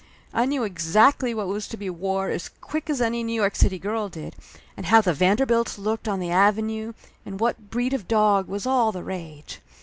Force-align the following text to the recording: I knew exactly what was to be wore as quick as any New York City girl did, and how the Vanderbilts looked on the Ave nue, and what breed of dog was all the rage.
I 0.33 0.47
knew 0.47 0.63
exactly 0.63 1.31
what 1.35 1.45
was 1.45 1.67
to 1.67 1.77
be 1.77 1.87
wore 1.87 2.29
as 2.31 2.49
quick 2.49 2.89
as 2.89 3.01
any 3.01 3.21
New 3.21 3.35
York 3.35 3.55
City 3.55 3.77
girl 3.77 4.09
did, 4.09 4.35
and 4.75 4.87
how 4.87 4.99
the 4.99 5.13
Vanderbilts 5.13 5.77
looked 5.77 6.07
on 6.07 6.19
the 6.19 6.33
Ave 6.33 6.59
nue, 6.63 6.95
and 7.23 7.39
what 7.39 7.69
breed 7.69 7.93
of 7.93 8.07
dog 8.07 8.47
was 8.47 8.65
all 8.65 8.91
the 8.91 9.03
rage. 9.03 9.61